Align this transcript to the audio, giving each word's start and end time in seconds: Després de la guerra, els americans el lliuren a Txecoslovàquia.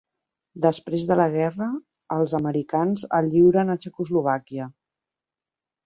Després 0.61 1.03
de 1.11 1.17
la 1.19 1.27
guerra, 1.35 1.67
els 2.17 2.35
americans 2.41 3.07
el 3.21 3.31
lliuren 3.35 3.71
a 3.75 3.79
Txecoslovàquia. 3.85 4.71